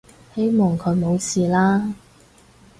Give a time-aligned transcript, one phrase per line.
[0.33, 1.93] 希望佢冇事啦